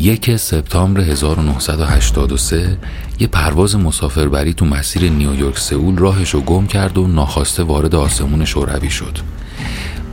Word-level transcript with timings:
یک 0.00 0.36
سپتامبر 0.36 1.00
1983 1.00 2.78
یه 3.18 3.26
پرواز 3.26 3.76
مسافربری 3.76 4.54
تو 4.54 4.64
مسیر 4.64 5.10
نیویورک 5.10 5.58
سئول 5.58 5.96
راهش 5.98 6.30
رو 6.30 6.40
گم 6.40 6.66
کرد 6.66 6.98
و 6.98 7.06
ناخواسته 7.06 7.62
وارد 7.62 7.94
آسمون 7.94 8.44
شوروی 8.44 8.90
شد 8.90 9.18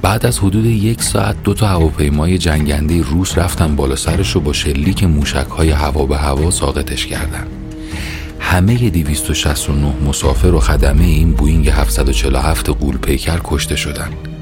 بعد 0.02 0.26
از 0.26 0.40
حدود 0.40 0.66
یک 0.66 1.02
ساعت 1.02 1.44
دو 1.44 1.54
تا 1.54 1.68
هواپیمای 1.68 2.38
جنگنده 2.38 3.02
روس 3.02 3.38
رفتن 3.38 3.76
بالا 3.76 3.96
سرش 3.96 4.32
رو 4.32 4.42
با 4.42 4.54
شلیک 4.54 5.04
موشک 5.04 5.48
های 5.58 5.70
هوا 5.70 6.06
به 6.06 6.18
هوا 6.18 6.52
ساقطش 6.52 7.06
کردن 7.06 7.48
همه 8.40 8.90
269 8.90 9.94
مسافر 10.08 10.48
و 10.48 10.60
خدمه 10.60 11.04
این 11.04 11.34
بوینگ 11.34 11.70
747 11.70 12.70
قول 12.70 12.98
پیکر 12.98 13.40
کشته 13.44 13.76
شدند. 13.76 14.37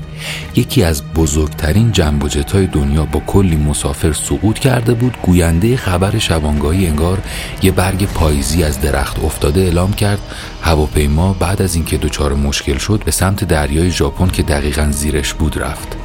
یکی 0.55 0.83
از 0.83 1.03
بزرگترین 1.13 1.91
جنب 1.91 2.23
و 2.23 2.29
های 2.53 2.67
دنیا 2.67 3.05
با 3.05 3.19
کلی 3.27 3.55
مسافر 3.55 4.13
سقوط 4.13 4.59
کرده 4.59 4.93
بود 4.93 5.17
گوینده 5.21 5.77
خبر 5.77 6.17
شبانگاهی 6.19 6.87
انگار 6.87 7.21
یه 7.61 7.71
برگ 7.71 8.05
پاییزی 8.05 8.63
از 8.63 8.81
درخت 8.81 9.23
افتاده 9.23 9.61
اعلام 9.61 9.93
کرد. 9.93 10.19
هواپیما 10.61 11.33
بعد 11.33 11.61
از 11.61 11.75
اینکه 11.75 11.97
دچار 11.97 12.33
مشکل 12.33 12.77
شد 12.77 13.01
به 13.05 13.11
سمت 13.11 13.43
دریای 13.43 13.91
ژاپن 13.91 14.27
که 14.27 14.43
دقیقا 14.43 14.87
زیرش 14.91 15.33
بود 15.33 15.57
رفت. 15.57 15.95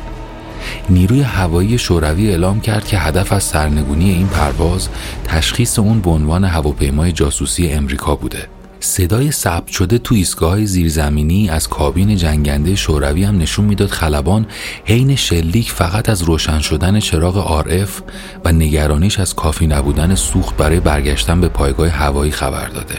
نیروی 0.91 1.23
هوایی 1.23 1.79
شوروی 1.79 2.29
اعلام 2.31 2.61
کرد 2.61 2.87
که 2.87 2.99
هدف 2.99 3.33
از 3.33 3.43
سرنگونی 3.43 4.11
این 4.11 4.27
پرواز 4.27 4.89
تشخیص 5.25 5.79
اون 5.79 6.01
به 6.01 6.11
عنوان 6.11 6.45
هواپیمای 6.45 7.13
جاسوسی 7.13 7.69
امریکا 7.69 8.17
بوده. 8.17 8.60
صدای 8.81 9.31
ثبت 9.31 9.69
شده 9.69 9.99
تو 9.99 10.15
ایستگاه 10.15 10.65
زیرزمینی 10.65 11.51
از 11.51 11.69
کابین 11.69 12.17
جنگنده 12.17 12.75
شوروی 12.75 13.25
هم 13.25 13.39
نشون 13.39 13.65
می‌داد 13.65 13.91
خلبان 13.91 14.47
حین 14.85 15.17
شلیک 15.17 15.73
فقط 15.73 16.09
از 16.09 16.23
روشن 16.23 16.59
شدن 16.59 17.01
چراغ 17.01 17.37
آرف 17.37 18.03
و 18.45 18.53
نگرانیش 18.53 19.19
از 19.21 19.35
کافی 19.35 19.67
نبودن 19.67 20.15
سوخت 20.15 20.57
برای 20.57 20.81
برگشتن 20.81 21.41
به 21.41 21.49
پایگاه 21.49 21.89
هوایی 21.89 22.33
خبر 22.33 22.69
داده. 22.69 22.95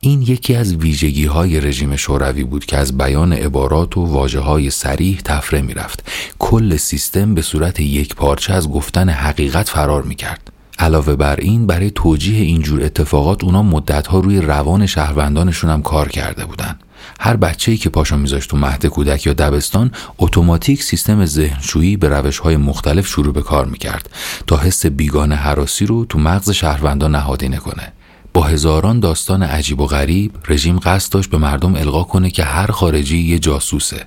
این 0.00 0.22
یکی 0.22 0.54
از 0.54 0.74
ویژگی 0.74 1.26
های 1.26 1.60
رژیم 1.60 1.96
شوروی 1.96 2.44
بود 2.44 2.64
که 2.64 2.76
از 2.76 2.98
بیان 2.98 3.32
عبارات 3.32 3.96
و 3.96 4.04
واجه 4.04 4.40
های 4.40 4.70
سریح 4.70 5.20
تفره 5.24 5.62
می 5.62 5.74
رفت. 5.74 6.08
کل 6.38 6.76
سیستم 6.76 7.34
به 7.34 7.42
صورت 7.42 7.80
یک 7.80 8.14
پارچه 8.14 8.54
از 8.54 8.68
گفتن 8.68 9.08
حقیقت 9.08 9.68
فرار 9.68 10.02
می 10.02 10.14
کرد. 10.14 10.53
علاوه 10.78 11.16
بر 11.16 11.36
این 11.36 11.66
برای 11.66 11.90
توجیه 11.90 12.42
اینجور 12.42 12.84
اتفاقات 12.84 13.44
اونا 13.44 13.62
مدتها 13.62 14.18
روی 14.18 14.40
روان 14.40 14.86
شهروندانشون 14.86 15.70
هم 15.70 15.82
کار 15.82 16.08
کرده 16.08 16.44
بودن. 16.44 16.78
هر 17.20 17.36
بچه‌ای 17.36 17.78
که 17.78 17.88
پاشو 17.90 18.16
میذاشت 18.16 18.50
تو 18.50 18.56
مهد 18.56 18.86
کودک 18.86 19.26
یا 19.26 19.32
دبستان 19.32 19.90
اتوماتیک 20.18 20.82
سیستم 20.82 21.26
ذهنشویی 21.26 21.96
به 21.96 22.08
روش‌های 22.08 22.56
مختلف 22.56 23.06
شروع 23.06 23.32
به 23.32 23.42
کار 23.42 23.66
می‌کرد 23.66 24.10
تا 24.46 24.56
حس 24.56 24.86
بیگانه 24.86 25.34
حراسی 25.34 25.86
رو 25.86 26.04
تو 26.04 26.18
مغز 26.18 26.50
شهروندان 26.50 27.14
نهادینه 27.14 27.56
کنه. 27.56 27.92
با 28.34 28.42
هزاران 28.42 29.00
داستان 29.00 29.42
عجیب 29.42 29.80
و 29.80 29.86
غریب 29.86 30.32
رژیم 30.48 30.78
قصد 30.78 31.12
داشت 31.12 31.30
به 31.30 31.38
مردم 31.38 31.74
القا 31.74 32.02
کنه 32.02 32.30
که 32.30 32.44
هر 32.44 32.66
خارجی 32.66 33.18
یه 33.18 33.38
جاسوسه. 33.38 34.06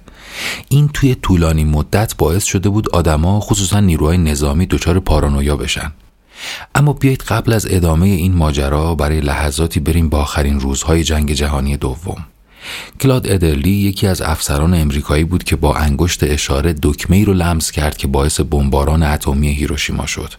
این 0.69 0.89
توی 0.93 1.15
طولانی 1.15 1.63
مدت 1.63 2.15
باعث 2.17 2.43
شده 2.43 2.69
بود 2.69 2.89
آدما 2.89 3.39
خصوصا 3.39 3.79
نیروهای 3.79 4.17
نظامی 4.17 4.65
دچار 4.65 4.99
پارانویا 4.99 5.57
بشن. 5.57 5.91
اما 6.75 6.93
بیایید 6.93 7.21
قبل 7.21 7.53
از 7.53 7.67
ادامه 7.69 8.07
این 8.07 8.35
ماجرا 8.35 8.95
برای 8.95 9.21
لحظاتی 9.21 9.79
بریم 9.79 10.09
با 10.09 10.21
آخرین 10.21 10.59
روزهای 10.59 11.03
جنگ 11.03 11.31
جهانی 11.31 11.77
دوم. 11.77 12.25
کلاد 12.99 13.31
ادرلی 13.31 13.69
یکی 13.69 14.07
از 14.07 14.21
افسران 14.21 14.73
امریکایی 14.73 15.23
بود 15.23 15.43
که 15.43 15.55
با 15.55 15.75
انگشت 15.75 16.23
اشاره 16.23 16.75
دکمه 16.83 17.25
رو 17.25 17.33
لمس 17.33 17.71
کرد 17.71 17.97
که 17.97 18.07
باعث 18.07 18.39
بمباران 18.39 19.03
اتمی 19.03 19.53
هیروشیما 19.53 20.05
شد. 20.05 20.33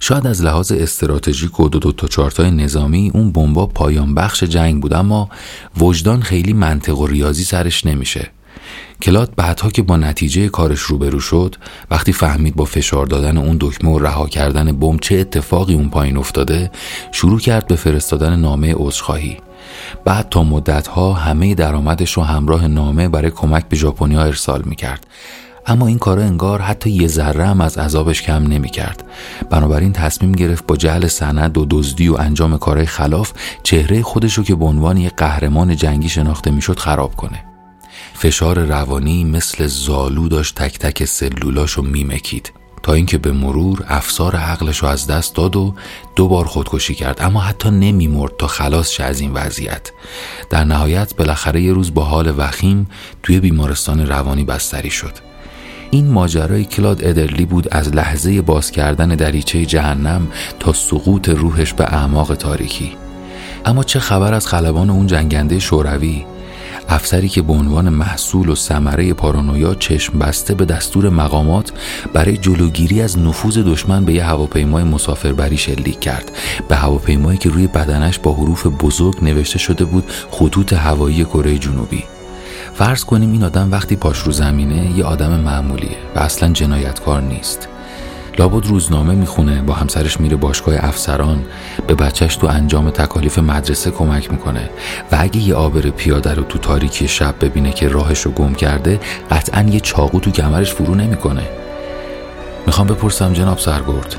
شاید 0.00 0.26
از 0.26 0.42
لحاظ 0.42 0.72
استراتژیک 0.72 1.60
و 1.60 1.68
دو 1.68 1.78
دو 1.78 1.92
تا 1.92 2.08
چارتای 2.08 2.50
نظامی 2.50 3.10
اون 3.14 3.32
بمبا 3.32 3.66
پایان 3.66 4.14
بخش 4.14 4.42
جنگ 4.42 4.82
بود 4.82 4.94
اما 4.94 5.30
وجدان 5.76 6.22
خیلی 6.22 6.52
منطق 6.52 6.98
و 6.98 7.06
ریاضی 7.06 7.44
سرش 7.44 7.86
نمیشه. 7.86 8.30
کلاد 9.02 9.32
بعدها 9.36 9.70
که 9.70 9.82
با 9.82 9.96
نتیجه 9.96 10.48
کارش 10.48 10.80
روبرو 10.80 11.20
شد 11.20 11.54
وقتی 11.90 12.12
فهمید 12.12 12.56
با 12.56 12.64
فشار 12.64 13.06
دادن 13.06 13.36
اون 13.36 13.56
دکمه 13.60 13.90
و 13.90 13.98
رها 13.98 14.26
کردن 14.26 14.72
بمب 14.72 14.98
چه 14.98 15.14
اتفاقی 15.16 15.74
اون 15.74 15.88
پایین 15.88 16.16
افتاده 16.16 16.70
شروع 17.12 17.40
کرد 17.40 17.66
به 17.66 17.76
فرستادن 17.76 18.36
نامه 18.36 18.74
عذرخواهی. 18.76 19.36
بعد 20.04 20.28
تا 20.28 20.42
مدتها 20.42 21.12
همه 21.12 21.54
درآمدش 21.54 22.12
رو 22.12 22.22
همراه 22.22 22.66
نامه 22.66 23.08
برای 23.08 23.30
کمک 23.30 23.68
به 23.68 23.76
ژاپنیا 23.76 24.22
ارسال 24.22 24.62
می‌کرد. 24.64 25.06
اما 25.66 25.86
این 25.86 25.98
کارا 25.98 26.22
انگار 26.22 26.60
حتی 26.60 26.90
یه 26.90 27.08
ذره 27.08 27.46
هم 27.46 27.60
از 27.60 27.78
عذابش 27.78 28.22
کم 28.22 28.46
نمی‌کرد. 28.46 29.04
بنابراین 29.50 29.92
تصمیم 29.92 30.32
گرفت 30.32 30.66
با 30.66 30.76
جعل 30.76 31.06
سند 31.06 31.58
و 31.58 31.66
دزدی 31.70 32.08
و 32.08 32.16
انجام 32.18 32.58
کارهای 32.58 32.86
خلاف 32.86 33.32
چهره 33.62 34.02
خودش 34.02 34.34
رو 34.34 34.44
که 34.44 34.54
به 34.54 34.64
عنوان 34.64 34.96
یک 34.96 35.12
قهرمان 35.16 35.76
جنگی 35.76 36.08
شناخته 36.08 36.50
می‌شد 36.50 36.78
خراب 36.78 37.16
کنه. 37.16 37.44
فشار 38.14 38.58
روانی 38.58 39.24
مثل 39.24 39.66
زالو 39.66 40.28
داشت 40.28 40.54
تک 40.54 40.78
تک 40.78 41.04
سلولاشو 41.04 41.82
میمکید. 41.82 42.52
تا 42.82 42.92
اینکه 42.92 43.18
به 43.18 43.32
مرور 43.32 43.84
افسار 43.88 44.36
عقلش 44.36 44.78
رو 44.78 44.88
از 44.88 45.06
دست 45.06 45.34
داد 45.34 45.56
و 45.56 45.74
دو 46.16 46.28
بار 46.28 46.44
خودکشی 46.44 46.94
کرد 46.94 47.22
اما 47.22 47.40
حتی 47.40 47.70
نمیمرد 47.70 48.32
تا 48.38 48.46
خلاص 48.46 48.90
شه 48.90 49.04
از 49.04 49.20
این 49.20 49.32
وضعیت. 49.32 49.90
در 50.50 50.64
نهایت 50.64 51.16
بالاخره 51.16 51.62
یه 51.62 51.72
روز 51.72 51.94
با 51.94 52.04
حال 52.04 52.34
وخیم 52.38 52.88
توی 53.22 53.40
بیمارستان 53.40 54.06
روانی 54.06 54.44
بستری 54.44 54.90
شد. 54.90 55.12
این 55.90 56.10
ماجرای 56.10 56.64
کلاد 56.64 57.04
ادرلی 57.04 57.44
بود 57.44 57.68
از 57.70 57.94
لحظه 57.94 58.42
باز 58.42 58.70
کردن 58.70 59.08
دریچه 59.08 59.66
جهنم 59.66 60.28
تا 60.60 60.72
سقوط 60.72 61.28
روحش 61.28 61.72
به 61.72 61.84
اعماق 61.84 62.34
تاریکی. 62.34 62.96
اما 63.64 63.84
چه 63.84 64.00
خبر 64.00 64.34
از 64.34 64.46
خلبان 64.46 64.90
اون 64.90 65.06
جنگنده 65.06 65.58
شوروی؟ 65.58 66.24
افسری 66.88 67.28
که 67.28 67.42
به 67.42 67.52
عنوان 67.52 67.88
محصول 67.88 68.48
و 68.48 68.54
ثمره 68.54 69.12
پارانویا 69.12 69.74
چشم 69.74 70.18
بسته 70.18 70.54
به 70.54 70.64
دستور 70.64 71.08
مقامات 71.08 71.72
برای 72.12 72.36
جلوگیری 72.36 73.02
از 73.02 73.18
نفوذ 73.18 73.58
دشمن 73.58 74.04
به 74.04 74.14
یه 74.14 74.24
هواپیمای 74.24 74.84
مسافربری 74.84 75.56
شلیک 75.56 76.00
کرد. 76.00 76.32
به 76.68 76.76
هواپیمایی 76.76 77.38
که 77.38 77.50
روی 77.50 77.66
بدنش 77.66 78.18
با 78.18 78.32
حروف 78.32 78.66
بزرگ 78.66 79.24
نوشته 79.24 79.58
شده 79.58 79.84
بود 79.84 80.04
خطوط 80.30 80.72
هوایی 80.72 81.24
کره 81.24 81.58
جنوبی. 81.58 82.04
فرض 82.74 83.04
کنیم 83.04 83.32
این 83.32 83.44
آدم 83.44 83.72
وقتی 83.72 83.96
پاش 83.96 84.18
رو 84.18 84.32
زمینه 84.32 84.98
یه 84.98 85.04
آدم 85.04 85.40
معمولیه 85.40 85.96
و 86.16 86.18
اصلا 86.18 86.52
جنایتکار 86.52 87.22
نیست. 87.22 87.68
لابد 88.38 88.66
روزنامه 88.66 89.14
می‌خونه 89.14 89.62
با 89.62 89.74
همسرش 89.74 90.20
میره 90.20 90.36
باشگاه 90.36 90.74
افسران 90.78 91.44
به 91.86 91.94
بچهش 91.94 92.36
تو 92.36 92.46
انجام 92.46 92.90
تکالیف 92.90 93.38
مدرسه 93.38 93.90
کمک 93.90 94.32
می‌کنه 94.32 94.70
و 95.12 95.16
اگه 95.20 95.38
یه 95.38 95.54
آبر 95.54 95.80
پیاده 95.80 96.34
رو 96.34 96.42
تو 96.42 96.58
تاریکی 96.58 97.08
شب 97.08 97.34
ببینه 97.40 97.72
که 97.72 97.88
راهش 97.88 98.20
رو 98.20 98.30
گم 98.30 98.54
کرده 98.54 99.00
قطعا 99.30 99.62
یه 99.62 99.80
چاقو 99.80 100.20
تو 100.20 100.30
کمرش 100.30 100.72
فرو 100.72 100.94
نمی‌کنه 100.94 101.42
می‌خوام 102.66 102.86
بپرسم 102.86 103.32
جناب 103.32 103.58
سرگرد 103.58 104.16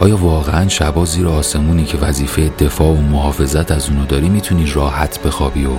آیا 0.00 0.16
واقعا 0.16 0.68
شبا 0.68 1.04
زیر 1.04 1.28
آسمونی 1.28 1.84
که 1.84 1.98
وظیفه 1.98 2.48
دفاع 2.48 2.88
و 2.88 3.00
محافظت 3.00 3.72
از 3.72 3.88
اونو 3.88 4.06
داری 4.06 4.28
می‌تونی 4.28 4.66
راحت 4.66 5.22
بخوابی 5.22 5.64
و 5.64 5.70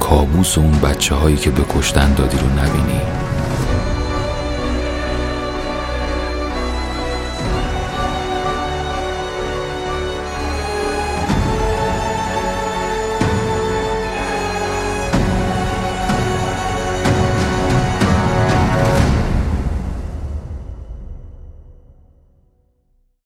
کابوس 0.00 0.58
اون 0.58 0.72
بچه 0.72 1.14
هایی 1.14 1.36
که 1.36 1.50
به 1.50 1.62
کشتن 1.74 2.14
دادی 2.14 2.36
رو 2.36 2.48
نبینی؟ 2.48 3.15